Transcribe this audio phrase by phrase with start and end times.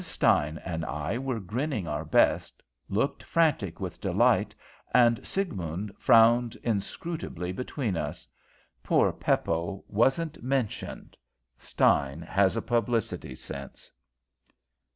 [0.03, 4.55] Stein and I were grinning our best, looked frantic with delight,
[4.95, 8.27] and Siegmund frowned inscrutably between us.
[8.81, 11.15] Poor Peppo wasn't mentioned.
[11.59, 13.91] Stein has a publicity sense."